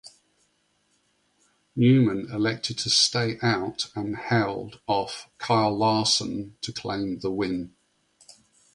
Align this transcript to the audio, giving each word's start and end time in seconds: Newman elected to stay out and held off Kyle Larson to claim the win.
Newman 1.75 2.27
elected 2.31 2.75
to 2.79 2.89
stay 2.89 3.37
out 3.43 3.91
and 3.93 4.15
held 4.17 4.79
off 4.87 5.29
Kyle 5.37 5.77
Larson 5.77 6.57
to 6.61 6.73
claim 6.73 7.19
the 7.19 7.29
win. 7.29 7.75